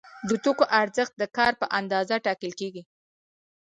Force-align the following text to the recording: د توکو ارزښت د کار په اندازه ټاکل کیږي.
د 0.29 0.31
توکو 0.43 0.63
ارزښت 0.81 1.13
د 1.17 1.23
کار 1.37 1.53
په 1.61 1.65
اندازه 1.79 2.15
ټاکل 2.25 2.51
کیږي. 2.59 2.83